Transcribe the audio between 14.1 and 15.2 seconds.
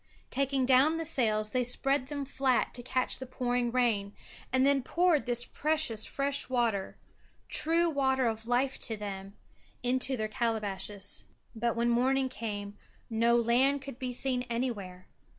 seen anywhere.